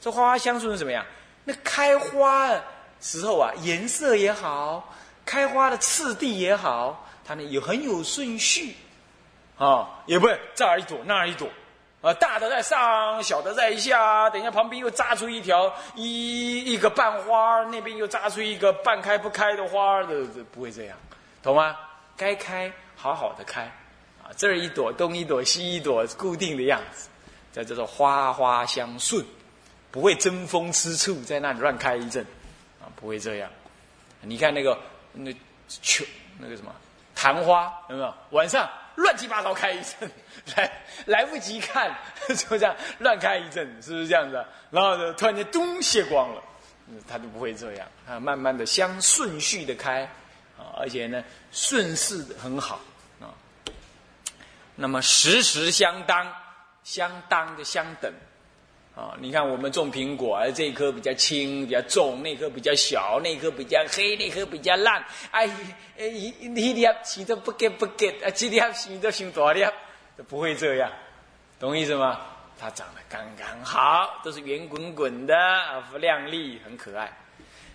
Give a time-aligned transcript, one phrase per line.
[0.00, 1.04] 这花花香顺是怎么样？
[1.44, 2.50] 那开花
[3.00, 4.92] 时候啊，颜色也好，
[5.24, 8.74] 开花的次第也好，它呢有很有顺序，
[9.56, 11.48] 啊，也不会这儿一朵那儿一朵，
[12.02, 20.96] 啊，大的在上，小的在下，等一下旁边又扎出一条一一个半花，那边又扎出一个半开不开的花的，不会这样，
[21.42, 21.76] 懂吗？
[22.16, 23.62] 该开好好的开，
[24.22, 27.08] 啊，这儿一朵东一朵西一朵，固定的样子，
[27.52, 29.24] 在这种花花相顺。
[29.90, 32.24] 不会争风吃醋，在那里乱开一阵，
[32.80, 33.50] 啊，不会这样。
[34.20, 34.78] 你看那个
[35.12, 35.32] 那
[35.68, 36.04] 球
[36.38, 36.74] 那个什么
[37.14, 38.14] 昙花有没有？
[38.30, 40.10] 晚上乱七八糟开一阵，
[40.56, 41.96] 来来不及看，
[42.28, 44.44] 就这样乱开一阵，是不是这样子？
[44.70, 46.42] 然后呢，突然间咚卸光了，
[47.08, 50.02] 它就不会这样啊，慢慢的相顺序的开
[50.58, 52.80] 啊，而且呢顺势很好
[53.20, 53.30] 啊。
[54.74, 56.30] 那么时时相当，
[56.84, 58.12] 相当的相等。
[58.98, 65.00] 啊，你看我们种苹果，而这一颗比较轻、比较重，那颗比较小，那颗比较黑，那颗比较烂。
[65.30, 65.48] 哎，
[65.96, 69.64] 哎，一一粒洗的不给不给，啊，几粒洗都洗多粒，
[70.16, 70.90] 都不会这样，
[71.60, 72.22] 懂意思吗？
[72.58, 75.32] 它长得刚刚好，都是圆滚滚的，
[76.00, 77.08] 亮丽，很可爱。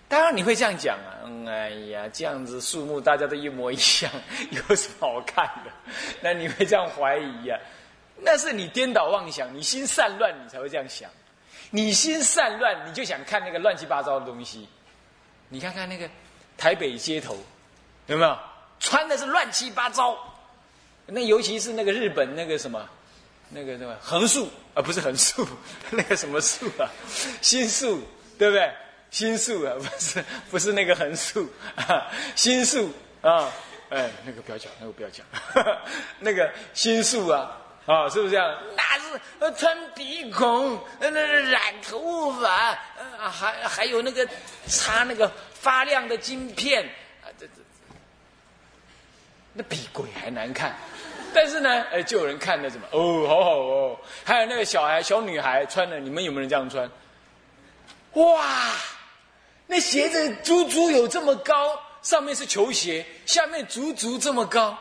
[0.10, 4.12] 当然你会这样讲啊，嗯，哎呀，这样子树木大家都一模一样，
[4.52, 5.72] 有什么好看的？
[6.20, 7.58] 那你会这样怀疑呀？
[8.17, 11.09] 那是你颠倒妄想，你心散乱，你才会这样想。
[11.72, 14.67] 你心散乱，你就想看那个乱七八糟的东西。
[15.50, 16.09] 你看看那个
[16.58, 17.36] 台北街头，
[18.08, 18.38] 有没有
[18.80, 20.17] 穿的是乱七八糟？
[21.06, 22.88] 那尤其是那个日本那个什么，
[23.50, 25.45] 那个什么横竖啊，不是横竖，
[25.91, 26.89] 那个什么竖啊，
[27.41, 28.02] 心竖，
[28.38, 28.72] 对不对？
[29.09, 32.91] 心术啊， 不是不是那个横竖啊， 心术
[33.22, 33.52] 啊，
[33.89, 35.25] 哎，那个不要讲，那个不要讲，
[36.19, 37.59] 那个心术啊。
[37.86, 38.58] 啊，是不是这样？
[38.78, 44.28] 那是，穿鼻孔，那染头发，呃，还还有那个
[44.67, 46.84] 插那个发亮的金片，
[47.22, 47.53] 啊，这这，
[49.53, 50.74] 那比鬼还难看。
[51.34, 54.00] 但是呢，哎，就有人看那什么，哦，好好哦。
[54.24, 56.90] 还有那个小孩、小女孩穿的，你们有没有人这样穿？
[58.13, 58.72] 哇，
[59.68, 64.78] 那鞋子足足有这么高，上面是球鞋，下面足足这么高。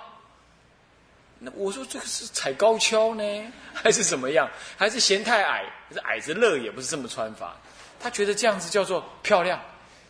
[1.45, 3.23] 那我说这个是踩高跷呢，
[3.75, 4.49] 还是怎么样？
[4.77, 5.65] 还是嫌太矮？
[5.93, 7.57] 是矮子乐也不是这么穿法。
[8.01, 9.61] 他觉得这样子叫做漂亮，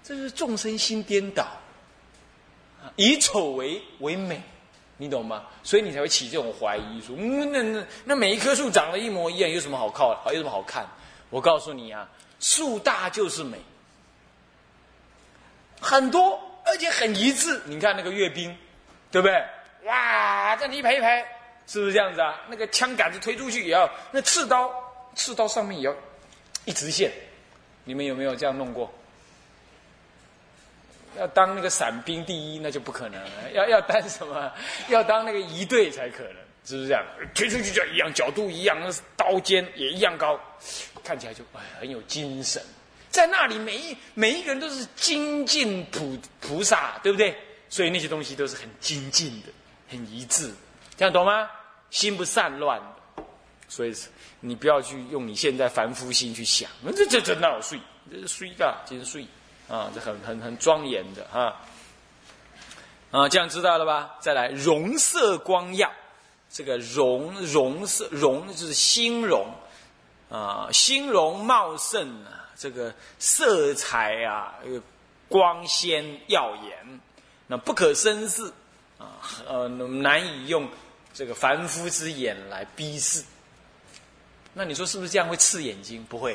[0.04, 1.46] 这是众生心颠倒，
[2.96, 4.42] 以丑为为美，
[4.96, 5.44] 你懂吗？
[5.62, 10.22] 所以你才会起这种怀疑，说那那那每一棵树长得一模一样，有什么好靠？
[10.32, 10.86] 有什么好看？
[11.30, 12.08] 我告诉你啊，
[12.40, 13.58] 树大就是美，
[15.80, 17.60] 很多而且很一致。
[17.64, 18.56] 你看那个阅兵，
[19.10, 19.42] 对不对？
[19.84, 21.26] 哇，这样一排一排，
[21.66, 22.40] 是不是这样子啊？
[22.48, 24.72] 那个枪杆子推出去也要，那刺刀，
[25.14, 25.94] 刺刀上面也要
[26.64, 27.10] 一直线。
[27.84, 28.92] 你们有没有这样弄过？
[31.18, 33.20] 要当那个伞兵第一，那就不可能。
[33.52, 34.52] 要要当什么？
[34.88, 37.04] 要当那个一队才可能，是不是这样？
[37.34, 38.78] 推出去就一样，角度一样，
[39.16, 40.40] 刀尖也一样高，
[41.02, 42.62] 看起来就哎很有精神。
[43.10, 47.36] 在那里，每一每一个人都是精进菩菩萨，对不对？
[47.68, 49.48] 所以那些东西都是很精进的。
[49.92, 50.52] 很一致，
[50.96, 51.48] 这样懂吗？
[51.90, 52.80] 心不散乱，
[53.68, 53.94] 所以
[54.40, 57.78] 你不要去用你现在凡夫心去想，这这这哪有睡？
[58.10, 59.26] 这是睡的，这是睡
[59.68, 61.54] 啊，这很很很庄严的哈
[63.10, 64.16] 啊，这样知道了吧？
[64.20, 65.92] 再来，容色光耀，
[66.50, 69.46] 这个容容色容就是心容
[70.30, 74.54] 啊，心容茂盛啊，这个色彩啊，
[75.28, 77.00] 光鲜耀眼，
[77.46, 78.50] 那不可生视。
[79.02, 79.18] 啊
[79.48, 80.68] 呃，难以用
[81.12, 83.22] 这个凡夫之眼来逼视。
[84.54, 86.04] 那你说是不是这样会刺眼睛？
[86.04, 86.34] 不会，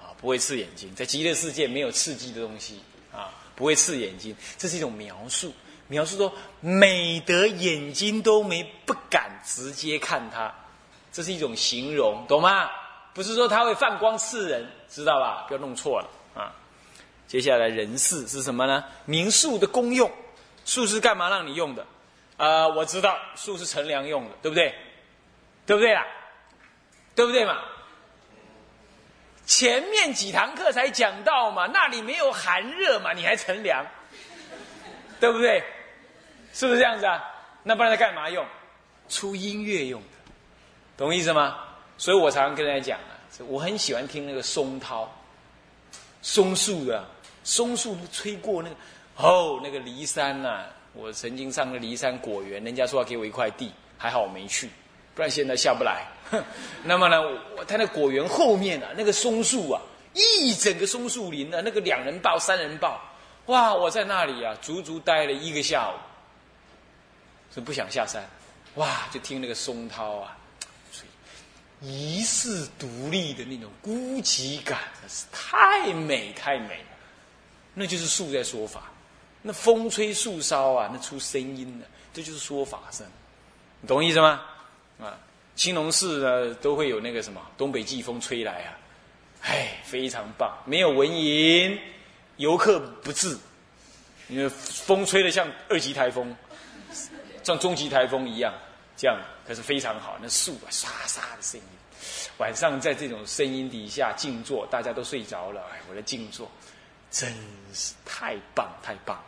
[0.00, 0.94] 啊，不会刺眼睛。
[0.94, 2.80] 在极乐世界没有刺激的东西
[3.12, 4.34] 啊，不会刺眼睛。
[4.58, 5.54] 这是一种描述，
[5.86, 10.52] 描述说美得眼睛都没不敢直接看它，
[11.12, 12.68] 这是一种形容，懂吗？
[13.12, 15.44] 不是说它会泛光刺人，知道吧？
[15.46, 16.54] 不要弄错了啊。
[17.28, 18.84] 接下来人事是什么呢？
[19.04, 20.10] 民宿的功用，
[20.64, 21.86] 树是干嘛让你用的？
[22.40, 24.74] 呃，我知道树是乘凉用的，对不对？
[25.66, 26.06] 对不对啦？
[27.14, 27.58] 对不对嘛？
[29.44, 33.86] 前面几堂课才讲到嘛，那里没有寒热嘛，你还乘凉，
[35.20, 35.62] 对不对？
[36.54, 37.22] 是不是这样子啊？
[37.62, 38.46] 那不然在干嘛用？
[39.10, 40.06] 出音乐用的，
[40.96, 41.58] 懂意思吗？
[41.98, 45.14] 所以我常常跟大家讲啊，我很喜欢听那个松涛，
[46.22, 47.06] 松树的
[47.44, 48.76] 松树吹过那个
[49.16, 50.64] 哦，那个骊山呐。
[50.92, 54.68] 我曾经上了骊山果园，人家说要给我一块地，还好我没去，
[55.14, 56.04] 不然现在下不来。
[56.84, 57.20] 那么呢，
[57.56, 59.80] 我他那果园后面啊，那个松树啊，
[60.14, 63.00] 一整个松树林啊，那个两人抱、三人抱，
[63.46, 63.74] 哇！
[63.74, 65.94] 我在那里啊，足足待了一个下午，
[67.54, 68.28] 是不想下山，
[68.74, 69.08] 哇！
[69.12, 70.36] 就听那个松涛啊，
[71.80, 76.84] 遗世独立的那种孤寂感，那是太美太美了。
[77.74, 78.90] 那就是树在说法，
[79.42, 83.06] 那风吹树梢啊，那出声音的，这就是说法声，
[83.80, 84.42] 你懂意思吗？
[85.00, 85.18] 啊，
[85.56, 88.78] 青龙寺呢都会有那个什么东北季风吹来啊，
[89.42, 91.78] 哎，非常棒，没有蚊蝇，
[92.36, 93.36] 游客不至，
[94.28, 96.36] 因为风吹的像二级台风，
[97.42, 98.52] 像中级台风一样，
[98.96, 100.18] 这样可是非常好。
[100.20, 101.66] 那树啊，沙沙的声音，
[102.36, 106.50] 晚上在这种声音底下静坐，大家都睡着了，哎，我在静坐，
[107.10, 107.34] 真
[107.72, 109.18] 是太棒太棒，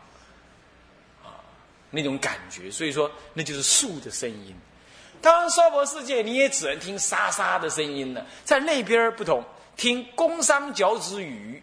[1.93, 4.57] 那种感觉，所以说那就是树的声音。
[5.21, 8.27] 当然，娑婆世界你也只能听沙沙的声音了。
[8.45, 9.45] 在那边不同，
[9.77, 11.63] 听宫商角徵羽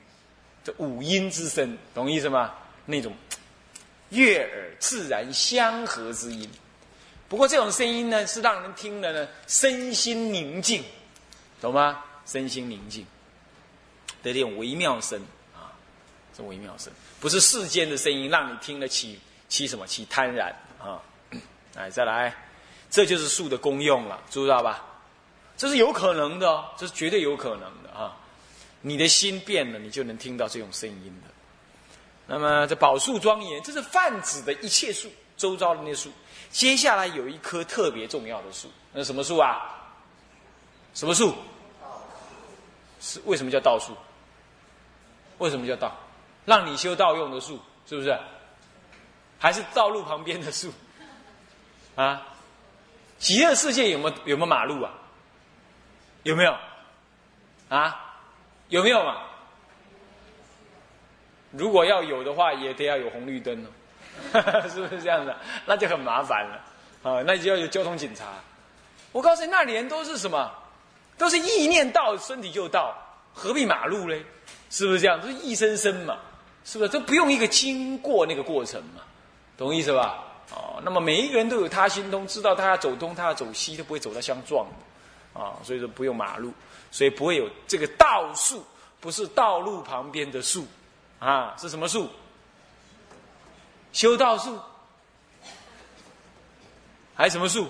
[0.63, 2.53] 的五音之声，懂意思吗？
[2.85, 3.13] 那种
[4.11, 6.49] 悦耳自然相合之音。
[7.27, 10.83] 不过这种声音呢，是让人听了呢身心宁静，
[11.59, 12.03] 懂吗？
[12.25, 13.05] 身心宁静
[14.23, 15.19] 的这种微妙声
[15.53, 15.73] 啊，
[16.33, 21.01] 这微妙声不是世间的声音，让你听了起起什么起贪然啊。
[21.75, 22.33] 来，再来。
[22.89, 24.83] 这就是树的功用了，知道吧？
[25.55, 28.15] 这是有可能的，这是绝对有可能的啊！
[28.81, 31.29] 你的心变了，你就能听到这种声音的。
[32.25, 35.07] 那么这宝树庄严，这是泛指的一切树，
[35.37, 36.09] 周遭的那树。
[36.49, 39.77] 接下来有一棵特别重要的树，那什么树啊？
[40.95, 41.35] 什么树？
[42.99, 43.93] 是为什么叫道树？
[45.37, 45.95] 为什么叫道？
[46.45, 48.17] 让你修道用的树，是不是？
[49.39, 50.71] 还是道路旁边的树？
[51.95, 52.21] 啊？
[53.17, 54.91] 极乐世界有没有有没有马路啊？
[56.23, 56.55] 有没有？
[57.69, 58.05] 啊？
[58.69, 59.23] 有没有嘛？
[61.51, 63.65] 如果要有的话，也得要有红绿灯
[64.33, 65.33] 哦， 是不是这样子？
[65.65, 66.61] 那就很麻烦了
[67.01, 67.23] 啊！
[67.25, 68.25] 那就要有交通警察。
[69.11, 70.51] 我告诉你，那年都是什么？
[71.17, 72.95] 都是意念到，身体就到，
[73.33, 74.23] 何必马路嘞？
[74.69, 75.19] 是不是这样？
[75.19, 76.17] 都是意生生嘛？
[76.63, 76.89] 是不是？
[76.91, 79.01] 这不用一个经过那个过程嘛？
[79.59, 80.23] 懂意思吧？
[80.51, 86.53] 哦，那么每一个人都有他心通，知道他要走东，他要走西，他不会走到相撞的，啊，所以说不用马路，
[86.91, 88.65] 所以不会有这个道树，
[89.01, 90.65] 不是道路旁边的树，
[91.19, 92.09] 啊，是什么树？
[93.91, 94.57] 修道树，
[97.13, 97.67] 还什么树？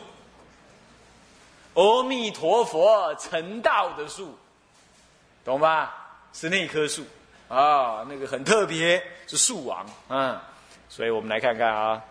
[1.74, 4.38] 阿弥陀佛成道的树，
[5.44, 5.96] 懂吧？
[6.34, 7.04] 是那棵树，
[7.48, 10.40] 啊，那个很特别，是树王，嗯，
[10.90, 12.04] 所以我们来看看啊。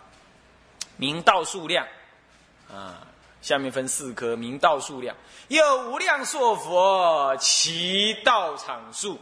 [0.97, 1.87] 明道数量，
[2.69, 3.07] 啊，
[3.41, 4.35] 下面分四科。
[4.35, 5.15] 明道数量
[5.47, 9.17] 有无量寿佛，其道场数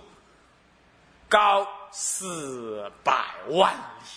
[1.29, 3.13] 高四百
[3.49, 4.07] 万里，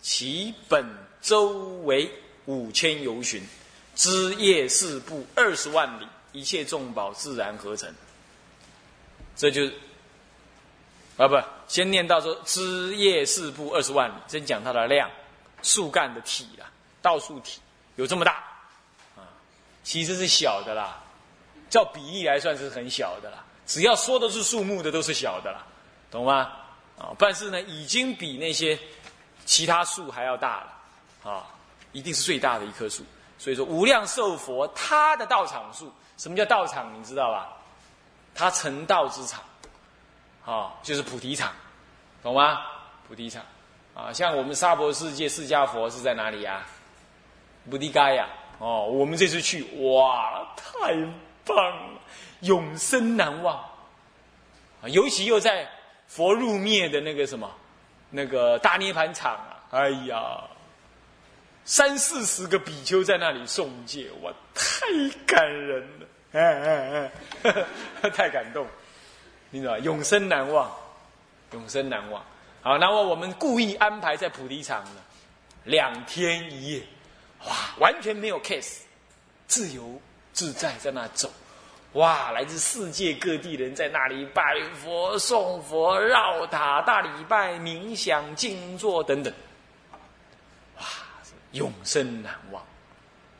[0.00, 0.86] 其本
[1.20, 1.48] 周
[1.82, 2.08] 围
[2.44, 3.42] 五千由旬，
[3.96, 7.92] 枝叶四部二十万里，一切众宝自然合成。
[9.34, 9.68] 这就
[11.16, 15.08] 啊不，先念到说枝叶四部二十万里，先讲它的量，
[15.62, 16.66] 树干的体了。
[17.00, 17.60] 道数体
[17.96, 18.42] 有这么大，
[19.14, 19.22] 啊，
[19.82, 20.98] 其实是小的啦，
[21.68, 23.44] 照比例来算是很小的啦。
[23.66, 25.64] 只要说的是树木的，都是小的啦，
[26.10, 26.50] 懂吗？
[26.98, 28.78] 啊，但是呢，已经比那些
[29.44, 31.46] 其他树还要大了，啊，
[31.92, 33.04] 一定是最大的一棵树。
[33.38, 36.98] 所以说，无量寿佛他的道场树，什么叫道场？
[36.98, 37.52] 你知道吧？
[38.34, 39.42] 他成道之场，
[40.44, 41.52] 啊，就是菩提场，
[42.22, 42.60] 懂吗？
[43.08, 43.42] 菩提场，
[43.94, 46.64] 啊，像我们娑婆世界释迦佛是在哪里呀？
[47.70, 50.94] 菩提伽呀，哦，我们这次去，哇，太
[51.44, 52.00] 棒了，
[52.40, 53.56] 永生难忘。
[54.82, 55.66] 啊，尤其又在
[56.06, 57.50] 佛入灭的那个什么，
[58.10, 60.42] 那个大涅盘场啊，哎呀，
[61.64, 64.86] 三四十个比丘在那里诵戒，哇，太
[65.26, 67.10] 感人了，哎哎
[68.02, 68.66] 哎， 太感动，
[69.54, 70.68] 你知道永生难忘，
[71.52, 72.20] 永生难忘。
[72.60, 75.00] 好，那么我们故意安排在菩提场呢，
[75.62, 76.82] 两天一夜。
[77.46, 78.80] 哇，完全没有 case，
[79.46, 80.00] 自由
[80.32, 81.30] 自在在那走，
[81.92, 89.32] 哇，来自世界各地人在那里拜佛、诵佛、绕塔、大礼拜、冥想、静坐等等，
[90.78, 90.84] 哇，
[91.52, 92.60] 永生难忘，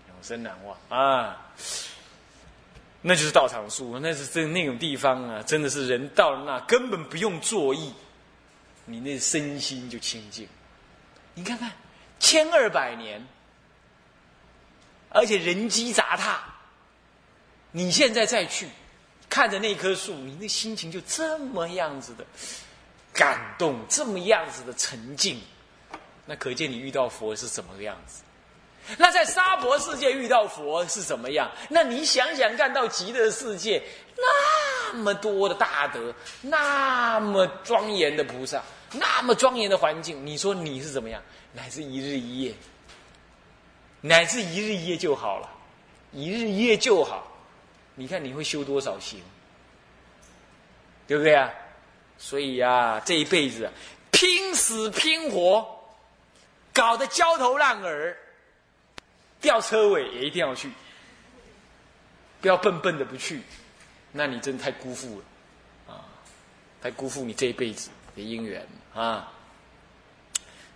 [0.07, 1.37] 永生难忘啊！
[3.07, 7.93] 那就是道场树，那是这那种地方啊，真的是人到了那根本不用坐意，
[8.87, 10.49] 你那身心就清净。
[11.35, 11.71] 你看看，
[12.19, 13.23] 千二百年。
[15.11, 16.43] 而且人机杂沓，
[17.71, 18.67] 你现在再去，
[19.31, 22.27] 看着那棵树，你那心情就这么样子的
[23.13, 25.41] 感动，这么样子的沉静。
[26.27, 28.24] 那可见你遇到佛是怎么个样子？
[28.99, 31.51] 那在沙婆世界遇到佛是怎么样？
[31.69, 33.83] 那你想想看到极乐世界
[34.17, 38.63] 那么多的大德，那么庄严的菩萨，
[38.93, 41.23] 那么庄严的环境，你说你是怎么样？
[41.53, 42.55] 乃至一日一夜，
[44.01, 45.49] 乃至一日一夜就好了，
[46.13, 47.27] 一日一夜就好。
[47.95, 49.21] 你看你会修多少行？
[51.07, 51.51] 对不对啊？
[52.19, 53.71] 所以啊，这一辈子
[54.11, 55.71] 拼死拼活。
[56.73, 58.17] 搞得焦头烂额，
[59.45, 60.71] 吊车尾也一定要去，
[62.41, 63.43] 不要笨笨的不去，
[64.11, 66.01] 那你真的太辜负了，啊，
[66.81, 68.67] 太辜负你这一辈子的姻缘。
[68.95, 69.31] 啊，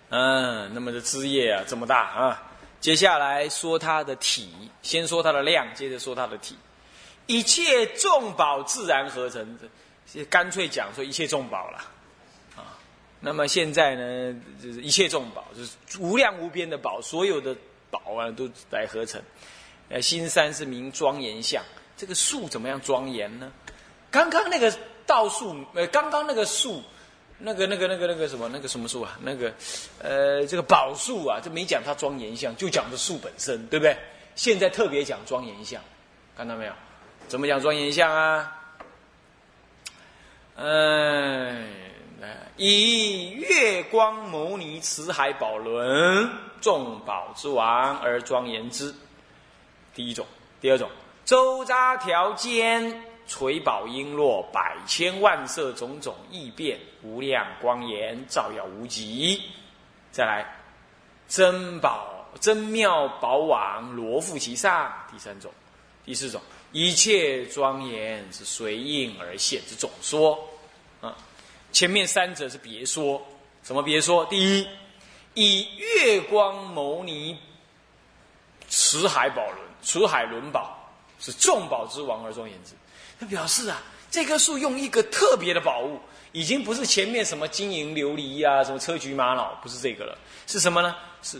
[0.09, 2.43] 嗯，那么的枝叶啊这么大啊，
[2.79, 6.55] 接下来说它的体，先说它的量，接着说它的体，
[7.25, 9.57] 一切众宝自然合成，
[10.29, 11.83] 干脆讲说一切众宝了。
[13.21, 17.53] 那么现在呢，就是一切众宝，就是无量无边的宝，所有的
[17.91, 19.21] 宝啊，都来合成。
[19.89, 21.63] 呃，新山是名庄严相，
[21.97, 23.51] 这个树怎么样庄严呢？
[24.11, 24.71] 刚刚那个
[25.05, 26.83] 道树，呃，刚刚那个树，
[27.39, 29.17] 那个那个那个那个什么，那个什么树啊？
[29.23, 29.51] 那个，
[30.01, 33.97] 呃，这个宝树啊，就没讲它庄严相，就讲的树本身，对不对？
[34.35, 35.81] 现在特别讲庄严相，
[36.37, 36.73] 看到没有？
[37.27, 38.55] 怎么讲庄严相啊？
[40.55, 41.88] 嗯。
[42.57, 48.93] 以月光牟尼慈海宝轮众宝之王而庄严之，
[49.93, 50.25] 第一种；
[50.59, 50.89] 第二种，
[51.23, 59.41] 周匝条间垂宝璎珞百千万色种种异变无量光颜照耀无极。
[60.11, 60.45] 再来，
[61.27, 64.91] 珍宝珍妙宝网罗覆其上。
[65.11, 65.49] 第三种；
[66.03, 70.37] 第四种，一切庄严是随应而现之总说。
[70.99, 71.15] 啊。
[71.71, 73.21] 前面三者是别说，
[73.63, 74.25] 什么别说？
[74.25, 74.67] 第一，
[75.35, 77.37] 以月光牟尼
[78.67, 80.77] 持海宝轮，持海轮宝
[81.19, 82.71] 是众宝之王而庄严之。
[83.19, 85.99] 他表示啊，这棵树用一个特别的宝物，
[86.31, 90.95] 已经不是前面什么金银琉璃呀，什么车菊玛瑙，不是这个了，是什么呢？
[91.21, 91.39] 是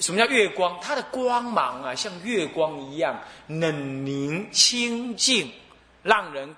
[0.00, 0.76] 什么叫月光？
[0.82, 5.52] 它的光芒啊，像月光一样冷凝清净，
[6.02, 6.54] 让人。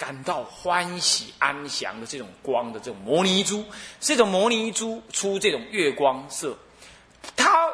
[0.00, 3.62] 感到欢喜安详的这种光的这种摩尼珠，
[4.00, 6.56] 这种摩尼珠出这种月光色，
[7.36, 7.68] 它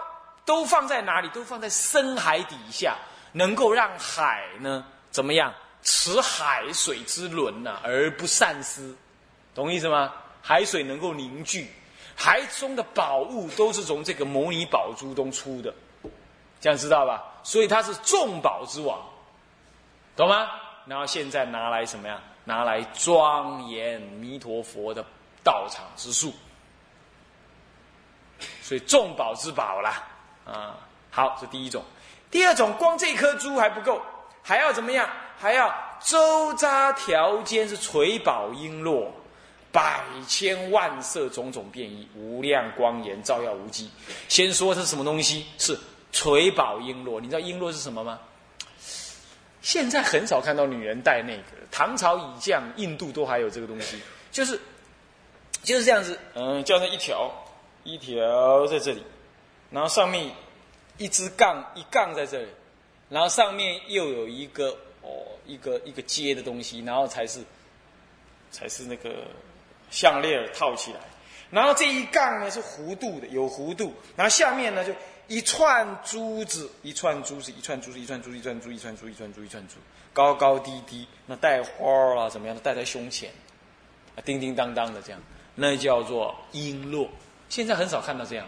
[0.45, 1.29] 都放在哪里？
[1.29, 2.97] 都放在深海底下，
[3.31, 5.55] 能够让海呢怎么样
[5.85, 8.93] 持海水之轮呢，而不散失，
[9.55, 10.13] 懂意思吗？
[10.43, 11.71] 海水能够凝聚，
[12.17, 15.73] 海中的宝物都是从这个摩尼宝珠中出的，
[16.61, 17.23] 这样知道吧？
[17.45, 19.01] 所以它是众宝之王，
[20.17, 20.49] 懂吗？
[20.87, 22.21] 然后现在拿来什么呀？
[22.45, 25.05] 拿来庄严弥陀佛的
[25.43, 26.33] 道场之树，
[28.63, 30.05] 所以众宝之宝啦，
[30.45, 30.79] 啊，
[31.11, 31.83] 好，这第一种。
[32.31, 34.01] 第二种，光这颗珠还不够，
[34.43, 35.11] 还要怎么样？
[35.37, 39.09] 还要周匝条间是垂宝璎珞，
[39.73, 43.91] 百千万色种种变异，无量光颜照耀无极。
[44.29, 45.47] 先说是什么东西？
[45.59, 45.77] 是
[46.13, 47.21] 垂宝璎珞。
[47.21, 48.21] 你知道璎珞是什么吗？
[49.67, 54.61] 现在很少看到女人戴那个，唐朝以降，印度都还有这个东西，就是
[55.65, 57.29] 就是这样子，嗯，叫那一条
[57.83, 59.03] 一条在这里，
[59.73, 60.31] 然后上面
[60.99, 62.49] 一支杠一杠在这里，
[63.09, 64.69] 然后上面又有一个
[65.03, 65.11] 哦
[65.45, 67.41] 一个一个接的东西，然后才是
[68.53, 69.25] 才是那个
[69.91, 71.01] 项链套起来，
[71.51, 74.93] 然后这一杠呢是弧度的，有弧度，然后下面呢就。
[75.29, 79.75] 一串珠子，一串珠子，一串珠子，一串珠子，一串珠，一串珠，一串珠，一串珠，
[80.13, 82.63] 高高低低，那带花儿啊，怎么样的？
[82.63, 83.33] 戴在胸前，
[84.15, 85.21] 啊，叮叮当当的这样，
[85.55, 87.09] 那叫做璎珞。
[87.49, 88.47] 现在很少看到这样。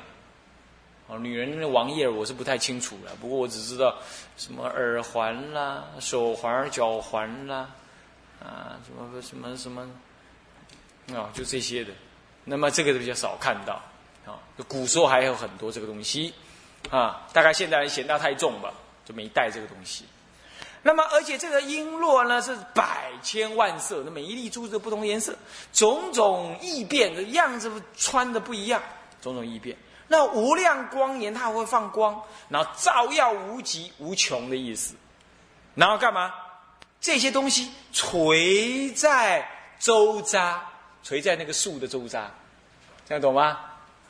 [1.09, 3.97] 哦，女人的王爷我是不太清楚了，不过我只知道
[4.37, 7.71] 什么耳环啦、手环、脚环啦，
[8.41, 9.91] 啊，什么什么什么，
[11.17, 11.93] 啊，就这些的。
[12.45, 13.83] 那么这个比较少看到，
[14.27, 16.33] 啊，古时候还有很多这个东西。
[16.91, 18.73] 啊，大概现在人嫌它太重吧，
[19.05, 20.05] 就没带这个东西。
[20.83, 25.37] 那么，而且这个璎珞呢是百千万色，那每一粒珠子不同颜色，
[25.73, 28.81] 种种异变的样子穿的不一样，
[29.21, 29.77] 种种异变。
[30.07, 34.95] 那无量光年，它会放光，然后照耀无极无穷的意思。
[35.75, 36.33] 然后干嘛？
[37.01, 39.47] 这些东西垂在
[39.79, 40.57] 周匝，
[41.03, 42.25] 垂在那个树的周匝，
[43.07, 43.59] 这样懂吗？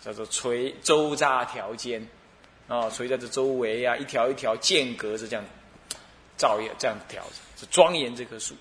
[0.05, 2.07] 叫做垂周匝条间。
[2.69, 5.45] 啊，垂在这周围呀，一条一条间隔着这样
[6.37, 8.55] 照耀，这样条着，是庄严这棵树。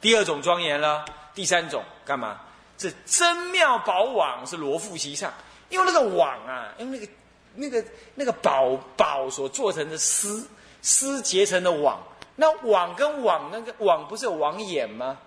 [0.00, 1.04] 第二种庄严了，
[1.34, 2.40] 第三种干嘛？
[2.76, 5.32] 这真妙宝网是罗覆席上，
[5.68, 7.08] 因为那个网啊，用那个
[7.54, 10.48] 那个那个宝宝所做成的丝
[10.82, 12.00] 丝结成的网，
[12.36, 15.18] 那网跟网那个网不是有网眼吗？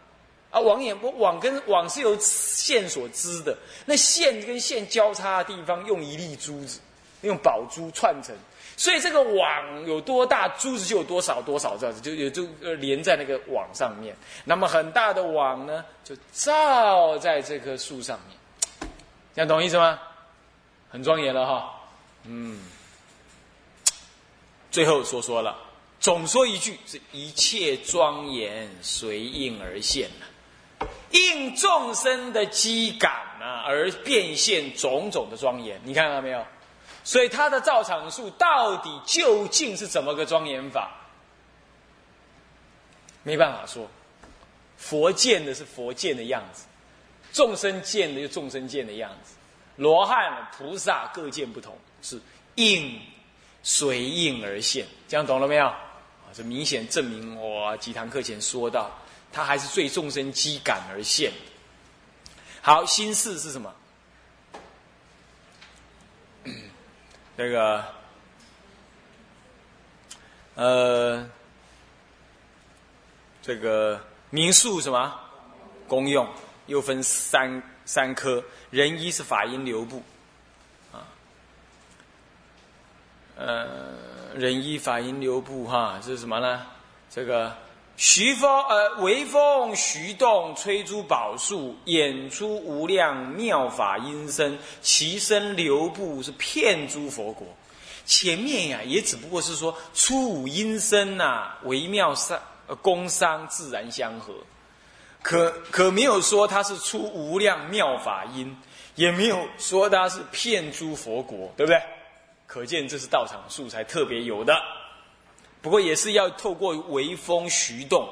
[0.49, 6.79] 啊，网眼不网跟网是由线所织的，那线跟线交叉的地方用一粒珠子，
[7.21, 8.35] 用宝珠串成，
[8.75, 14.15] 所以这个网有多大，珠子就有多少多少这样子，就有就呃连在那个网上面。
[14.43, 18.89] 那么很大的网呢，就罩在这棵树上面，
[19.35, 19.99] 这样懂意思吗？
[20.89, 21.73] 很庄严了哈，
[22.25, 22.59] 嗯。
[24.71, 25.57] 最后说说了，
[25.99, 30.87] 总说一句，是一切庄严随应而现呐。
[31.11, 33.11] 应众生的机感
[33.41, 36.43] 啊，而变现种种的庄严，你看到没有？
[37.03, 40.91] 所以他的造场术到底究竟是怎么个庄严法？
[43.23, 43.87] 没办法说，
[44.77, 46.65] 佛见的是佛见的样子，
[47.33, 49.35] 众生见的就众生见的样子，
[49.75, 52.19] 罗汉、菩萨各见不同，是
[52.55, 52.99] 应
[53.63, 55.65] 随应而现，这样懂了没有？
[55.67, 55.77] 啊，
[56.33, 58.91] 这明显证明我几堂课前说到。
[59.33, 61.31] 他还是最众生机感而现。
[62.61, 63.73] 好，心事是什么？
[67.41, 67.83] 这个，
[70.53, 71.27] 呃，
[73.41, 75.19] 这个民宿什么
[75.87, 76.29] 公用？
[76.67, 78.43] 又分三三科。
[78.69, 80.03] 人一是法音流布，
[80.91, 81.01] 啊，
[83.35, 86.67] 呃，人一法音流布哈，是什么呢？
[87.09, 87.57] 这个。
[88.03, 97.45] 徐风，呃，微风徐动，吹诸宝树，演出无量妙法音声，其声流布，是骗诸佛国。
[98.03, 104.33] 前面呀，也只不过是说出五音声呐，微妙商，呃，工商自然相合，
[105.21, 108.57] 可可没有说它是出无量妙法音，
[108.95, 111.79] 也没有说它是骗诸佛国，对不对？
[112.47, 114.59] 可见这是道场素才特别有的。
[115.61, 118.09] 不过也是要透过微风徐动，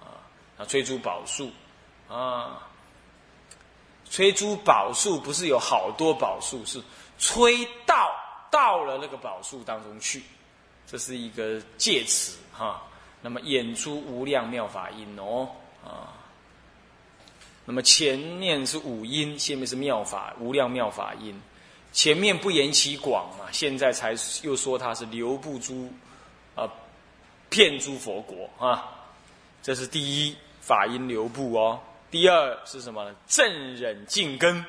[0.00, 0.20] 啊，
[0.58, 1.50] 啊，吹出宝树，
[2.08, 2.68] 啊，
[4.10, 6.82] 吹出宝树不是有好多宝树，是
[7.18, 8.12] 吹到
[8.50, 10.22] 到了那个宝树当中去，
[10.86, 12.82] 这是一个介词哈。
[13.22, 15.48] 那么演出无量妙法音哦，
[15.84, 16.12] 啊，
[17.64, 21.38] 那么前面是五音，下面是妙法无量妙法音，
[21.92, 25.92] 前面不言其广嘛，现在才又说它是留不住，
[27.50, 28.88] 骗诸佛国啊，
[29.62, 31.78] 这是第一法音流布哦。
[32.10, 33.14] 第二是什么呢？
[33.26, 34.64] 正忍净根，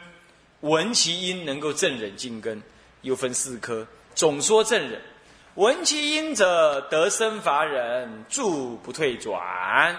[0.61, 2.61] 闻其音能够正忍净根，
[3.01, 3.87] 又分四科。
[4.13, 5.01] 总说正忍，
[5.55, 9.95] 闻其音者得生法忍，住不退转。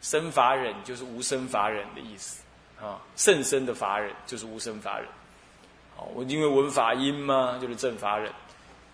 [0.00, 2.42] 生法忍就是无生法忍的意思
[2.80, 5.08] 啊，甚深的法忍就是无生法忍。
[5.96, 8.32] 好，我因为闻法音嘛，就是正法忍。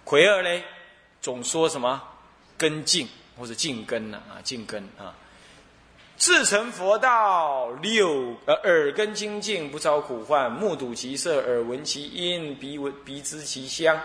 [0.05, 0.65] 魁二嘞，
[1.21, 2.03] 总说什么？
[2.59, 4.21] 根净或者净根呢？
[4.29, 5.15] 啊，净根啊，
[6.17, 13.99] 自成佛道六呃耳根清净不遭苦患，目睹其色，耳闻其音，鼻闻鼻知其香，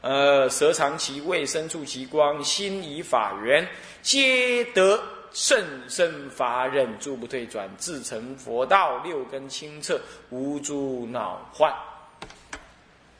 [0.00, 3.68] 呃舌尝其味，身触其光，心以法缘，
[4.00, 11.74] 皆得甚深法忍，住不退转，自成佛道六根清澈，无诸恼患。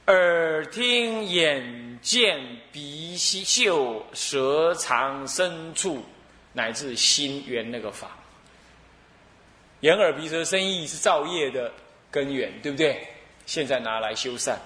[0.08, 2.40] 耳听眼见
[2.72, 6.02] 鼻吸嗅舌尝身触，
[6.54, 8.08] 乃至心缘那个法，
[9.80, 11.70] 眼耳鼻舌身意是造业的
[12.10, 13.06] 根源，对不对？
[13.44, 14.58] 现在拿来修善，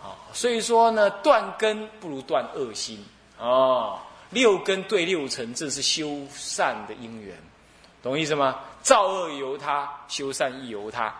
[0.00, 3.04] 好，所以说呢，断根不如断恶心
[3.38, 4.02] 啊。
[4.30, 7.36] 六根对六尘，这是修善的因缘，
[8.02, 8.58] 懂意思吗？
[8.82, 11.14] 造恶由他，修善亦由他。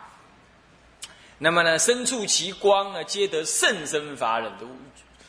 [1.39, 4.67] 那么呢，身处其光呢，皆得甚身法忍的，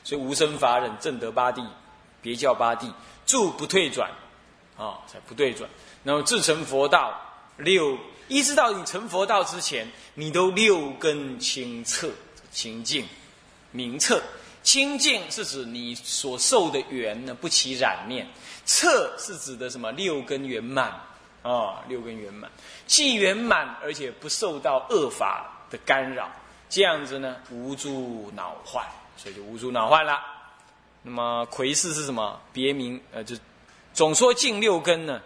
[0.05, 1.61] 所以无生法忍正得八地，
[2.21, 2.93] 别教八地
[3.25, 4.09] 住不退转，
[4.77, 5.69] 啊，才不退转。
[6.05, 7.19] 然后自成佛道
[7.57, 7.97] 六，
[8.29, 12.09] 一直到你成佛道之前，你都六根清澈
[12.51, 13.05] 清净
[13.71, 14.21] 明澈。
[14.63, 18.25] 清净是指你所受的缘呢不起染念，
[18.65, 19.91] 澈是指的什么？
[19.91, 20.89] 六根圆满
[21.41, 22.49] 啊，六根圆满，
[22.85, 25.53] 既圆满而且不受到恶法。
[25.69, 26.29] 的干扰，
[26.69, 30.19] 这样子呢，无助恼患，所以就无助恼患了。
[31.03, 32.39] 那么魁四是什么？
[32.51, 33.35] 别名呃，就
[33.93, 35.21] 总说净六根呢，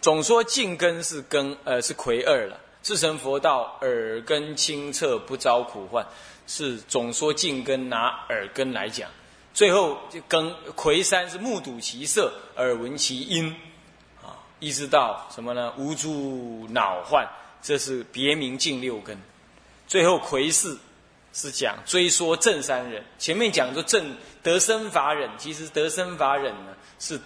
[0.00, 2.58] 总说净根是根呃是魁二了。
[2.80, 6.06] 至成佛道，耳根清澈，不遭苦患，
[6.46, 9.10] 是总说净根拿耳根来讲。
[9.52, 13.54] 最后就根魁三是目睹其色，耳闻其音，
[14.22, 15.74] 啊，一直到什么呢？
[15.76, 17.28] 无助恼患，
[17.62, 19.16] 这是别名净六根。
[19.86, 20.76] 最后魁氏
[21.32, 27.20] 是讲追说正三人，前面讲说正得生法忍，其实得生法忍呢是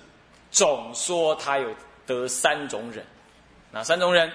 [0.51, 1.75] 总说他有
[2.07, 3.05] 得三种忍，
[3.71, 4.33] 哪三种忍？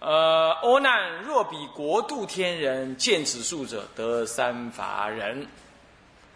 [0.00, 5.46] 呃，阿难若比国度天人见此数者，得三法忍。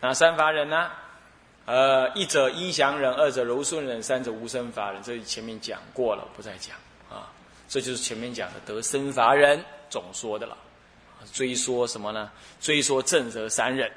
[0.01, 0.91] 哪三法忍呢？
[1.65, 5.01] 呃，一者音祥忍，二者柔顺忍，三者无生法忍。
[5.03, 6.77] 这前面讲过了，不再讲。
[7.73, 10.55] 这就是前面讲的得生法忍总说的了。
[11.33, 12.31] 追说什么呢？
[12.61, 13.91] 追说正则三忍。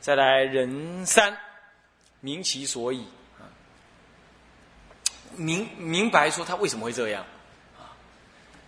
[0.00, 1.38] 再来人三，
[2.20, 3.04] 明其所以
[3.38, 3.46] 啊，
[5.36, 7.24] 明明白说他为什么会这样
[7.78, 7.94] 啊。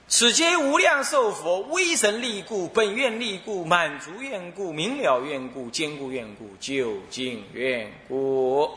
[0.07, 8.71] 此皆无量寿佛威神力故，本愿力故，满足愿故，明了愿故，坚固愿故，究竟愿故。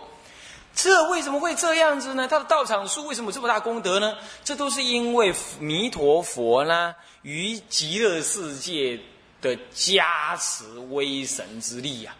[0.76, 2.28] 这为什么会这样子呢？
[2.28, 4.16] 他的道场数为什么这么大功德呢？
[4.44, 9.00] 这都是因为弥陀佛呢于极乐世界
[9.42, 12.16] 的加持威神之力呀，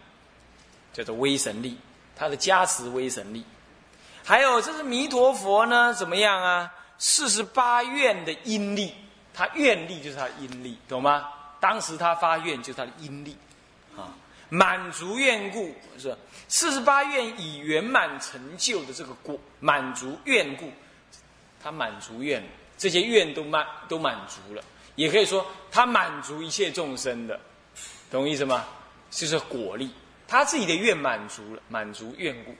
[0.92, 1.76] 叫做威神力，
[2.16, 3.44] 他的加持威神力。
[4.24, 6.72] 还有这是弥陀佛呢怎么样啊？
[6.98, 8.94] 四十八愿的因力。
[9.36, 11.28] 他愿力就是他的因力，懂吗？
[11.58, 13.36] 当时他发愿就是他的因力，
[13.96, 14.14] 啊，
[14.48, 16.16] 满足愿故是
[16.54, 20.70] 四十八愿已圆满成就的这个果，满足愿故，
[21.60, 22.40] 他满足愿，
[22.78, 24.62] 这些愿都满都满足了，
[24.94, 27.40] 也可以说他满足一切众生的，
[28.08, 28.66] 懂我意思吗？
[29.10, 29.90] 就是果力，
[30.28, 32.54] 他自己的愿满足了，满足愿故。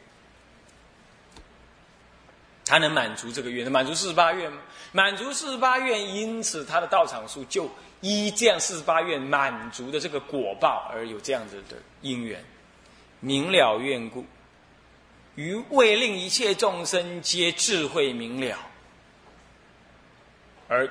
[2.64, 4.58] 他能满足这个愿，满足四十八愿吗？
[4.90, 12.44] 满足四十八愿，因此他的道场数就依这样四十八愿满足的这个果报而有这样子的因缘，
[13.24, 14.22] 明了愿故，
[15.34, 18.58] 于为令一切众生皆智慧明了，
[20.68, 20.90] 而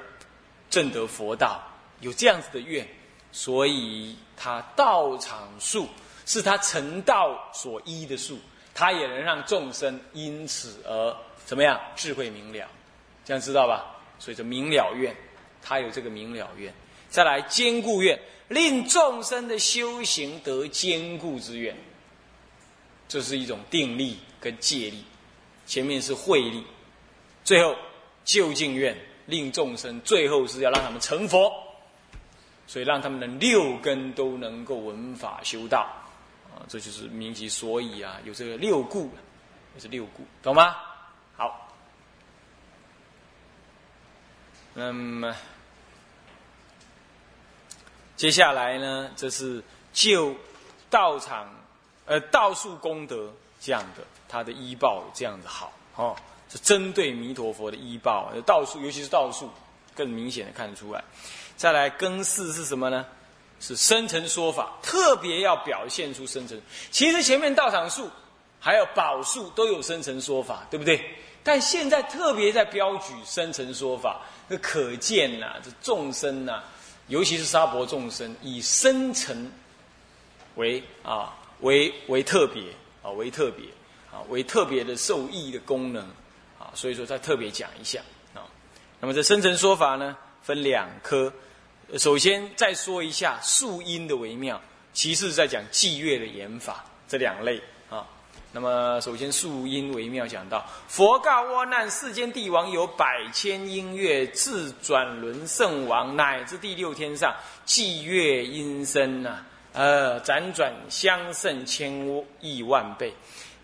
[0.67, 1.61] 证得佛道，
[1.99, 2.87] 有这样子的愿，
[3.31, 5.87] 所以他道场数
[6.25, 8.39] 是他成道所依的数，
[8.73, 11.15] 他也能让众生因此而。
[11.45, 11.79] 怎么样？
[11.95, 12.67] 智慧明了，
[13.23, 13.85] 这样知道吧？
[14.17, 15.15] 所以说明了愿，
[15.61, 16.73] 他有这个明了愿。
[17.09, 21.77] 再来坚固愿，令众生的修行得坚固之愿。
[23.07, 25.03] 这是一种定力跟戒力。
[25.65, 26.65] 前面是慧力，
[27.43, 27.73] 最后
[28.25, 31.49] 就近愿，令众生最后是要让他们成佛，
[32.67, 35.87] 所以让他们的六根都能够闻法修道
[36.53, 39.09] 啊，这就是明其所以啊，有这个六故，
[39.79, 40.75] 是六故，懂吗？
[41.37, 41.73] 好，
[44.73, 45.33] 那么
[48.17, 49.09] 接下来呢？
[49.15, 49.63] 这是
[49.93, 50.35] 就
[50.89, 51.49] 道场
[52.05, 56.15] 呃道术功德这样的，他的医报这样子好哦，
[56.49, 59.49] 是针对弥陀佛的医报，道术尤其是道术
[59.95, 61.03] 更明显的看得出来。
[61.55, 63.05] 再来根四是什么呢？
[63.59, 66.59] 是生成说法，特别要表现出生成。
[66.91, 68.09] 其实前面道场术
[68.59, 71.01] 还有宝术都有生成说法，对不对？
[71.45, 76.61] 但现在特别在标举生成说法，那可见呐，这众生呐，
[77.07, 79.49] 尤其是沙婆众生，以生成
[80.55, 82.63] 为啊为为特别
[83.01, 83.65] 啊为特别
[84.11, 86.03] 啊为特别的受益的功能
[86.59, 87.99] 啊，所以说再特别讲一下
[88.33, 88.45] 啊。
[89.01, 91.33] 那么这生成说法呢，分两科，
[91.97, 94.61] 首先再说一下树因的微妙，
[94.93, 98.05] 其次再讲祭月的演法这两类啊。
[98.55, 107.33] 那么，首先树因微妙讲到，佛告阿难：世间帝王有百千音乐，自转轮圣王乃至第六天上，
[107.65, 109.43] 祭乐音声呐，
[109.73, 111.91] 呃，辗转相胜千
[112.39, 113.11] 亿万倍。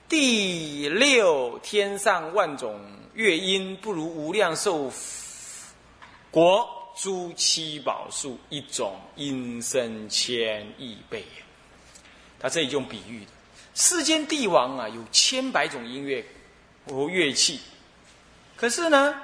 [0.07, 2.81] 第六天上万种
[3.13, 4.91] 乐音，不如无量寿
[6.31, 6.67] 国
[6.97, 11.23] 诸七宝树一种音声千亿倍。
[12.39, 13.31] 他这里用比喻的。
[13.75, 16.25] 世间帝王啊，有千百种音乐
[16.87, 17.59] 和乐器，
[18.57, 19.15] 可是呢，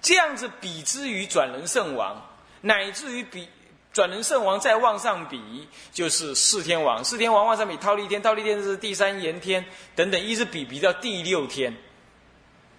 [0.00, 2.24] 这样子比之于转轮圣王，
[2.60, 3.48] 乃至于比
[3.92, 7.04] 转轮圣王再往上比，就是四天王。
[7.04, 9.64] 四天王往上比，忉利天，忉利天是第三炎天
[9.96, 11.76] 等等，一直比比到第六天，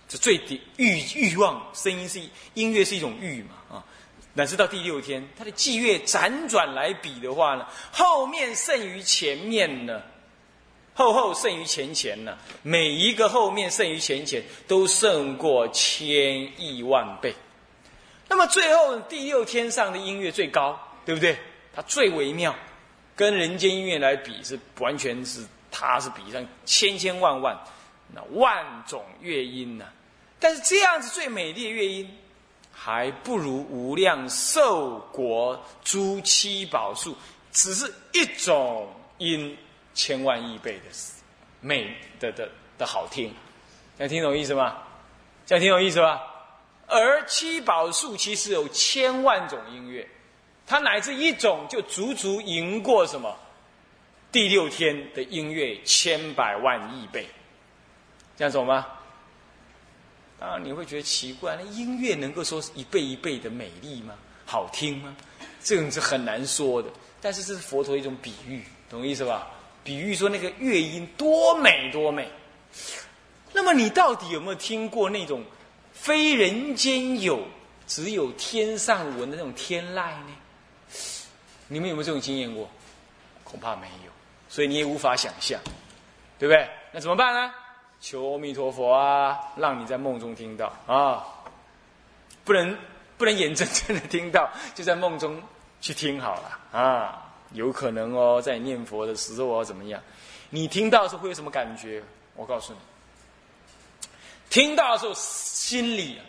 [0.08, 2.22] 这最底欲欲望声音是
[2.54, 3.84] 音乐是一种欲嘛啊。
[4.34, 10.02] 乃至到第六天，他的祭月辗转来比的话呢，后面胜于前面呢，
[10.94, 17.36] 后后胜于前前呢，每一个后面胜于前前，都胜过千亿万倍。
[18.30, 21.38] 那么最后第六天上的音乐最高，对不对？
[21.74, 22.56] 它最微妙，
[23.16, 27.58] 跟人间音乐来比，是完全是它是比上千千万万
[28.14, 29.86] 那万种乐音呢。
[30.40, 32.18] 但是这样子最美丽的乐音，
[32.72, 37.16] 还不如无量寿国诸七宝树，
[37.52, 39.58] 只是一种音
[39.94, 40.90] 千万亿倍的
[41.62, 43.34] 美的的的好听。
[43.98, 44.78] 这样听懂意思吗？
[45.46, 46.22] 这样听懂意思吧？
[46.88, 50.06] 而七宝树其实有千万种音乐。
[50.72, 53.38] 它乃至一种就足足赢过什么
[54.32, 57.28] 第六天的音乐千百万亿倍，
[58.38, 58.88] 这样懂吗？
[60.40, 64.14] 当然你会觉得奇怪，那音乐能够说是一倍一倍的美丽吗？
[64.46, 65.14] 好听吗？
[65.62, 66.90] 这种是很难说的。
[67.20, 69.50] 但是这是佛陀一种比喻，懂意思吧？
[69.84, 72.32] 比喻说那个乐音多美多美。
[73.52, 75.44] 那么你到底有没有听过那种
[75.92, 77.46] 非人间有，
[77.86, 80.38] 只有天上闻的那种天籁呢？
[81.72, 82.70] 你们有没有这种经验过？
[83.46, 84.12] 恐怕没有，
[84.50, 85.58] 所以你也无法想象，
[86.38, 86.70] 对不对？
[86.92, 87.54] 那怎么办呢？
[88.02, 91.26] 求阿弥陀佛啊，让你在梦中听到啊！
[92.44, 92.78] 不能
[93.18, 95.42] 不能眼睁睁的听到，就在梦中
[95.80, 97.32] 去听好了啊！
[97.54, 100.02] 有可能哦，在念佛的时候哦，怎么样？
[100.50, 102.04] 你听到的时候会有什么感觉？
[102.36, 102.80] 我告诉你，
[104.50, 106.20] 听到的时候心里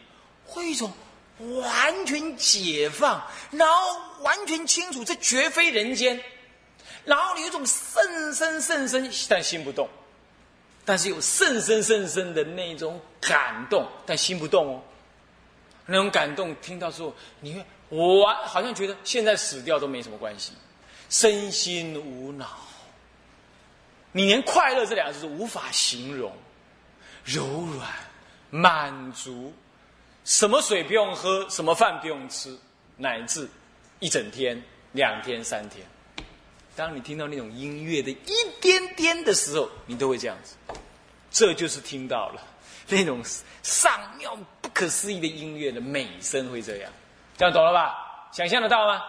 [0.47, 0.93] 会一种。
[1.39, 6.21] 完全解放，然后完全清楚，这绝非人间。
[7.05, 9.87] 然后你有种甚深甚深，但心不动；
[10.85, 14.83] 但是有甚深甚深的那种感动，但心不动哦。
[15.87, 20.53] 那种感动听到之后，你会我好像觉得现在死掉都没什么关系，
[21.11, 22.47] 身心无脑。
[24.13, 26.33] 你连快乐这两个字都无法形容，
[27.25, 27.89] 柔软
[28.51, 29.53] 满足。
[30.25, 32.57] 什么水不用喝，什么饭不用吃，
[32.97, 33.49] 乃至
[33.99, 35.85] 一整天、两天、三天。
[36.75, 40.57] 当你听到那种音乐的一点点的时候，你都会这样子。
[41.31, 42.41] 这就是听到了
[42.89, 43.23] 那种
[43.63, 46.93] 上妙不可思议的音乐的美声，会这样。
[47.37, 48.29] 这样懂了吧？
[48.33, 49.03] 想象得到吗？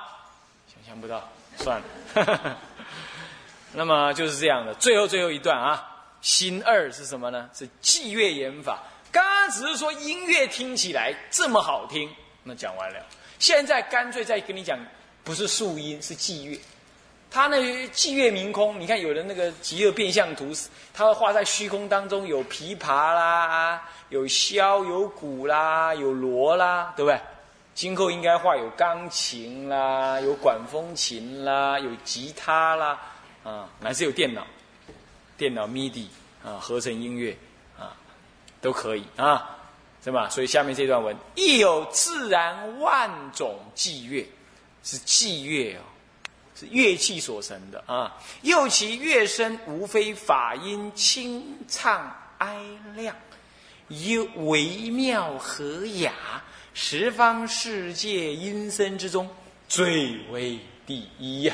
[0.67, 2.58] 想象不到，算了。
[3.73, 4.73] 那么就是这样的。
[4.76, 5.86] 最后最后一段啊，
[6.21, 7.49] 心二是什么呢？
[7.54, 8.82] 是祭月言法。
[9.13, 12.10] 刚刚只是说音乐听起来这么好听，
[12.41, 12.99] 那讲完了。
[13.38, 14.76] 现在干脆再跟你讲，
[15.23, 16.60] 不是树音，是祭乐。
[17.30, 20.52] 他那祭乐明空，你看有的那个极乐变相图，
[20.93, 27.19] 他会画在虚空当中，有琵琶啦，有箫，有鼓啦，有锣啦，对不对？
[27.76, 32.99] 今后应该画有钢琴啦，有管风琴啦，有吉他啦，
[33.43, 34.45] 啊，乃至有电脑，
[35.38, 36.08] 电脑 MIDI
[36.43, 37.38] 啊，合成音乐。
[38.63, 39.58] 都可以啊，
[40.02, 40.30] 是吧？
[40.30, 44.26] 所以下面这段文亦有自然万种伎乐，
[44.84, 45.84] 是伎乐哦，
[46.56, 48.15] 是乐器所成的啊。
[48.41, 52.58] 又其乐声无非法音清畅哀
[52.95, 53.13] 亮，
[53.89, 56.13] 又微妙和雅，
[56.73, 59.30] 十方世界音声之中
[59.67, 61.54] 最为第一呀。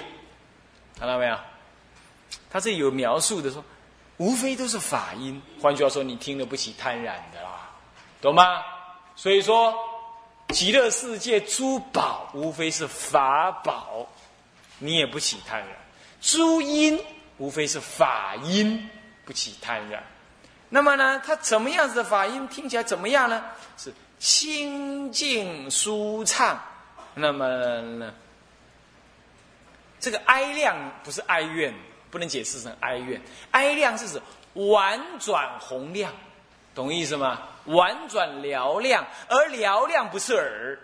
[0.97, 1.35] 看到没有？
[2.51, 3.65] 他这有描述的说。
[4.19, 7.69] 无非都是法音，换句话说，你听了不起贪染的啦，
[8.21, 8.61] 懂吗？
[9.15, 9.73] 所以说，
[10.49, 14.05] 极乐世界珠宝无非是法宝，
[14.77, 15.69] 你也不起贪染；
[16.19, 17.01] 诸音
[17.37, 18.89] 无非是法音，
[19.23, 20.03] 不起贪染。
[20.67, 23.41] 那么呢，它怎么样子的法音听起来怎么样呢？
[23.77, 26.61] 是清净舒畅。
[27.15, 28.13] 那么呢，
[29.97, 31.73] 这个哀亮不是哀怨。
[32.11, 34.21] 不能解释成哀怨，哀亮是指
[34.53, 36.11] 婉转洪亮，
[36.73, 37.41] 懂意思吗？
[37.65, 40.79] 婉转嘹亮，而嘹亮不是耳，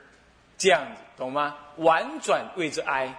[0.57, 1.55] 这样子懂吗？
[1.77, 3.13] 婉转谓之哀，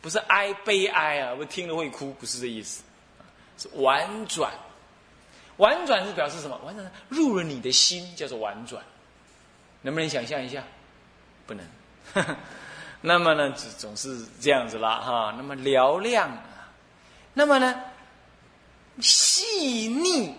[0.00, 2.82] 不是哀悲哀啊，我听了会哭，不是这意思，
[3.56, 4.52] 是婉转。
[5.58, 6.58] 婉转是表示什么？
[6.64, 8.82] 婉转入了你的心，叫做婉转，
[9.82, 10.64] 能不能想象一下？
[11.46, 11.64] 不能。
[13.00, 15.34] 那么呢，总总是这样子啦，哈。
[15.36, 16.30] 那么嘹亮。
[17.34, 17.82] 那么呢，
[19.00, 20.34] 细腻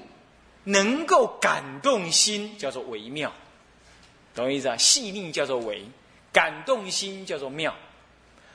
[0.64, 3.32] 能够感动心，叫做微妙，
[4.34, 4.78] 懂意思啊？
[4.78, 5.86] 细腻叫做微，
[6.32, 7.76] 感动心叫做妙，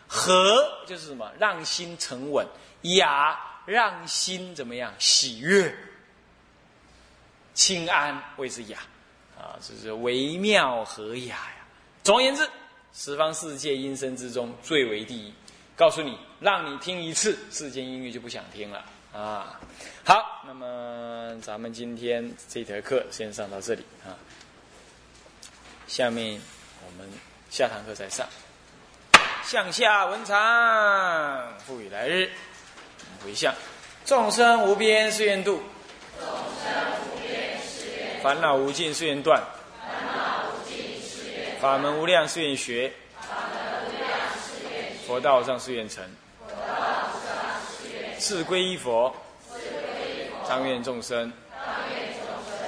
[0.08, 1.30] 和就是什么？
[1.38, 2.46] 让心沉稳，
[2.82, 4.92] 雅让心怎么样？
[4.98, 5.76] 喜悦、
[7.52, 8.78] 清安谓之雅
[9.38, 11.56] 啊，这是微妙和雅呀。
[12.02, 12.48] 总而言之，
[12.94, 15.32] 十方世界音声之中最为第一。
[15.80, 19.58] 告诉你，让你听一次世间音乐就不想听了啊！
[20.04, 24.12] 好，那么咱们今天这节课先上到这里啊。
[25.86, 26.38] 下面
[26.84, 27.10] 我们
[27.48, 28.28] 下堂课再上。
[29.42, 32.30] 向下文长，赋予来日。
[33.24, 33.54] 回向。
[34.04, 35.62] 众生无边誓愿度，
[36.18, 36.70] 众生
[37.06, 39.42] 无边誓愿烦恼无尽誓愿断，
[41.58, 42.92] 法门无量誓愿学，
[45.10, 46.04] 佛道上誓愿成。
[48.16, 49.12] 自归依佛，
[50.48, 51.32] 当愿众生。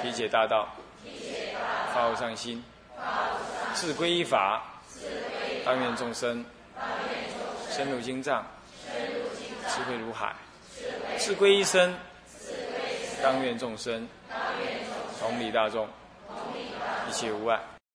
[0.03, 0.67] 理解大道，
[1.93, 2.61] 发无上心；
[3.73, 4.61] 自归依法，
[5.63, 6.43] 当愿众生。
[7.71, 8.45] 深入经藏，
[9.69, 10.33] 智慧如海；
[11.17, 11.95] 自归一生，
[13.23, 14.05] 当愿众生。
[15.17, 15.87] 同理大众，
[17.07, 17.72] 一切无碍。